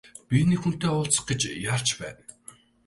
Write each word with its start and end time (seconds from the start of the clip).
Би 0.29 0.37
нэг 0.49 0.59
хүнтэй 0.63 0.91
уулзах 0.93 1.23
гэж 1.29 1.41
яарч 1.71 1.89
байна. 2.01 2.23